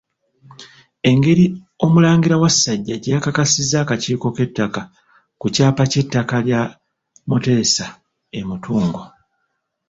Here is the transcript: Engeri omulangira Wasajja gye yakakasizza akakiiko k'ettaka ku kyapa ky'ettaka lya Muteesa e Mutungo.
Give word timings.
Engeri 1.09 1.45
omulangira 1.85 2.41
Wasajja 2.43 2.95
gye 2.97 3.13
yakakasizza 3.15 3.75
akakiiko 3.79 4.27
k'ettaka 4.35 4.81
ku 5.39 5.47
kyapa 5.53 5.83
ky'ettaka 5.91 6.35
lya 6.45 6.61
Muteesa 7.29 7.87
e 8.39 8.41
Mutungo. 8.49 9.01